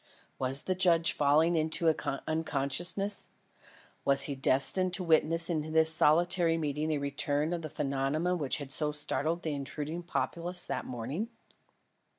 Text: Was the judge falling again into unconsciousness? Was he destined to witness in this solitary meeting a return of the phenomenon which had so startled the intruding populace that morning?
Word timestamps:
Was 0.39 0.63
the 0.63 0.73
judge 0.73 1.11
falling 1.13 1.51
again 1.53 1.61
into 1.67 2.21
unconsciousness? 2.27 3.29
Was 4.03 4.23
he 4.23 4.33
destined 4.33 4.95
to 4.95 5.03
witness 5.03 5.47
in 5.47 5.73
this 5.73 5.93
solitary 5.93 6.57
meeting 6.57 6.89
a 6.89 6.97
return 6.97 7.53
of 7.53 7.61
the 7.61 7.69
phenomenon 7.69 8.39
which 8.39 8.57
had 8.57 8.71
so 8.71 8.91
startled 8.91 9.43
the 9.43 9.53
intruding 9.53 10.01
populace 10.01 10.65
that 10.65 10.85
morning? 10.85 11.29